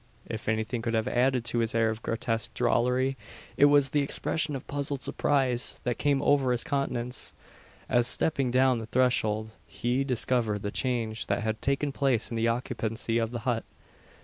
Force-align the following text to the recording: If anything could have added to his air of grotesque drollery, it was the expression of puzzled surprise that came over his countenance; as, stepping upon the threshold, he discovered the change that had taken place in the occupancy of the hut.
If 0.25 0.49
anything 0.49 0.81
could 0.81 0.95
have 0.95 1.07
added 1.07 1.45
to 1.45 1.59
his 1.59 1.75
air 1.75 1.91
of 1.91 2.01
grotesque 2.01 2.55
drollery, 2.55 3.17
it 3.55 3.65
was 3.65 3.91
the 3.91 4.01
expression 4.01 4.55
of 4.55 4.65
puzzled 4.65 5.03
surprise 5.03 5.79
that 5.83 5.99
came 5.99 6.23
over 6.23 6.51
his 6.51 6.63
countenance; 6.63 7.35
as, 7.87 8.07
stepping 8.07 8.49
upon 8.49 8.79
the 8.79 8.87
threshold, 8.87 9.53
he 9.67 10.03
discovered 10.03 10.63
the 10.63 10.71
change 10.71 11.27
that 11.27 11.43
had 11.43 11.61
taken 11.61 11.91
place 11.91 12.31
in 12.31 12.35
the 12.35 12.47
occupancy 12.47 13.19
of 13.19 13.29
the 13.29 13.41
hut. 13.41 13.63